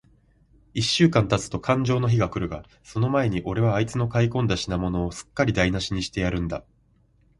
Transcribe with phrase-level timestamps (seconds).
[0.73, 6.63] 一週間たつとかんじょうの日が来るが、その前に、おれはあいつの買い込んだ品物を、すっかりだいなしにしてやるんだ。